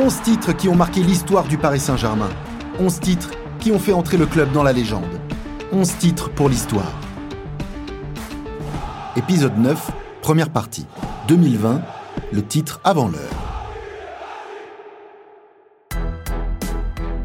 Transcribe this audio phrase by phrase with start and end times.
[0.00, 2.28] 11 titres qui ont marqué l'histoire du Paris Saint-Germain.
[2.78, 5.02] 11 titres qui ont fait entrer le club dans la légende.
[5.72, 6.92] 11 titres pour l'histoire.
[9.16, 9.90] Épisode 9,
[10.22, 10.86] première partie.
[11.26, 11.82] 2020,
[12.32, 13.18] le titre avant l'heure.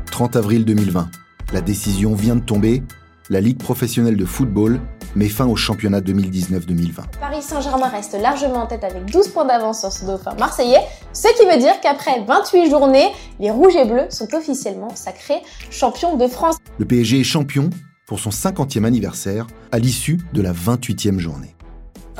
[0.09, 1.11] 30 avril 2020.
[1.53, 2.81] La décision vient de tomber.
[3.29, 4.81] La Ligue professionnelle de football
[5.15, 7.19] met fin au championnat 2019-2020.
[7.19, 10.81] Paris Saint-Germain reste largement en tête avec 12 points d'avance sur ce dauphin marseillais,
[11.13, 16.17] ce qui veut dire qu'après 28 journées, les Rouges et Bleus sont officiellement sacrés champions
[16.17, 16.57] de France.
[16.77, 17.69] Le PSG est champion
[18.07, 21.55] pour son 50e anniversaire à l'issue de la 28e journée.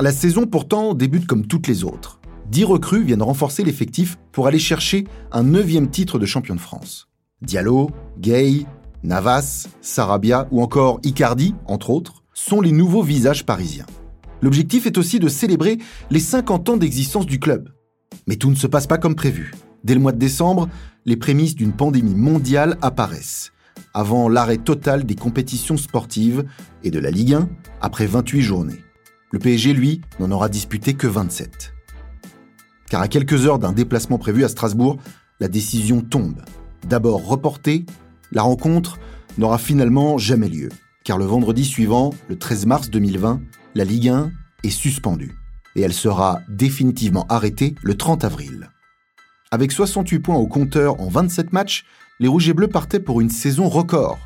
[0.00, 2.20] La saison pourtant débute comme toutes les autres.
[2.50, 7.08] 10 recrues viennent renforcer l'effectif pour aller chercher un 9e titre de champion de France.
[7.42, 8.66] Diallo, Gay,
[9.02, 13.86] Navas, Sarabia ou encore Icardi, entre autres, sont les nouveaux visages parisiens.
[14.42, 15.78] L'objectif est aussi de célébrer
[16.10, 17.70] les 50 ans d'existence du club.
[18.26, 19.54] Mais tout ne se passe pas comme prévu.
[19.82, 20.68] Dès le mois de décembre,
[21.06, 23.52] les prémices d'une pandémie mondiale apparaissent,
[23.94, 26.44] avant l'arrêt total des compétitions sportives
[26.82, 27.48] et de la Ligue 1
[27.80, 28.84] après 28 journées.
[29.30, 31.72] Le PSG, lui, n'en aura disputé que 27.
[32.90, 34.98] Car à quelques heures d'un déplacement prévu à Strasbourg,
[35.40, 36.42] la décision tombe.
[36.86, 37.86] D'abord reportée,
[38.32, 38.98] la rencontre
[39.38, 40.68] n'aura finalement jamais lieu
[41.04, 43.40] car le vendredi suivant, le 13 mars 2020,
[43.74, 44.32] la Ligue 1
[44.64, 45.34] est suspendue
[45.76, 48.70] et elle sera définitivement arrêtée le 30 avril.
[49.50, 51.84] Avec 68 points au compteur en 27 matchs,
[52.20, 54.18] les Rouges et Bleus partaient pour une saison record.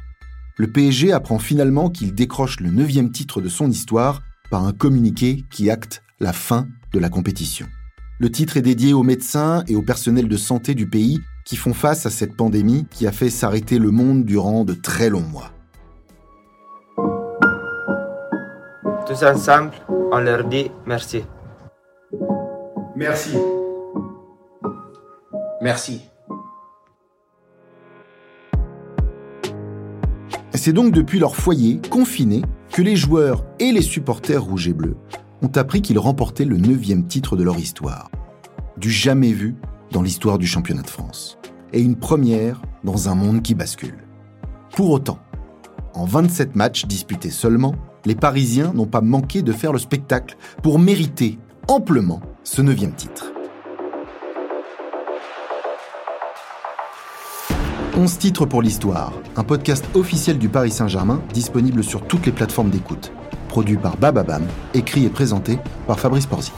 [0.57, 5.45] Le PSG apprend finalement qu'il décroche le neuvième titre de son histoire par un communiqué
[5.51, 7.67] qui acte la fin de la compétition.
[8.21, 11.75] Le titre est dédié aux médecins et au personnel de santé du pays qui font
[11.75, 15.58] face à cette pandémie qui a fait s'arrêter le monde durant de très longs mois.
[19.09, 19.73] Tous ensemble,
[20.13, 21.25] on leur dit merci.
[22.95, 23.39] Merci.
[25.63, 26.03] Merci.
[30.53, 34.99] C'est donc depuis leur foyer, confiné, que les joueurs et les supporters rouges et bleus
[35.41, 38.11] ont appris qu'ils remportaient le neuvième titre de leur histoire.
[38.77, 39.57] Du jamais vu
[39.91, 41.39] dans l'histoire du championnat de France.
[41.73, 44.05] Et une première dans un monde qui bascule.
[44.77, 45.19] Pour autant,
[45.95, 47.75] en 27 matchs disputés seulement,
[48.05, 51.39] les Parisiens n'ont pas manqué de faire le spectacle pour mériter
[51.69, 53.33] amplement ce neuvième titre.
[57.97, 62.71] 11 titres pour l'histoire, un podcast officiel du Paris Saint-Germain disponible sur toutes les plateformes
[62.71, 63.11] d'écoute.
[63.49, 66.55] Produit par Bababam, écrit et présenté par Fabrice Porzic.